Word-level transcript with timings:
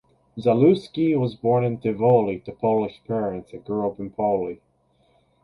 Zalewski 0.39 1.15
was 1.15 1.35
born 1.35 1.63
in 1.63 1.77
Tivoli 1.79 2.39
to 2.45 2.51
Polish 2.51 2.99
parents 3.05 3.53
and 3.53 3.63
grew 3.63 3.87
up 3.87 3.99
in 3.99 4.09
Poli. 4.09 4.59